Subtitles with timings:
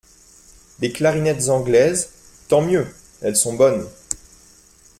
[0.79, 2.09] Des clarinettes anglaises?
[2.47, 2.87] Tant mieux!
[3.21, 3.85] elles sont bonnes.